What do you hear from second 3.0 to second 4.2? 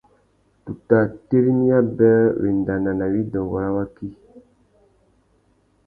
widôngô râ waki.